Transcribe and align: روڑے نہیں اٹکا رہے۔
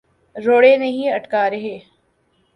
روڑے 0.35 0.75
نہیں 0.77 1.09
اٹکا 1.11 1.49
رہے۔ 1.49 1.77